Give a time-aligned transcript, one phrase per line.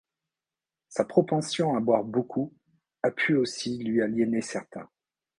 [0.89, 2.51] Sa propension à boire beaucoup
[3.03, 4.89] a pu aussi lui aliéner certains.